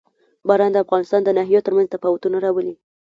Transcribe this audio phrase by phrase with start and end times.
[0.47, 2.73] باران د افغانستان د ناحیو ترمنځ تفاوتونه راولي.